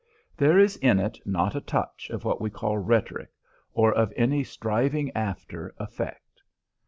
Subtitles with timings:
[0.35, 3.29] There is in it not a touch of what we call rhetoric,
[3.71, 6.41] or of any striving after effect.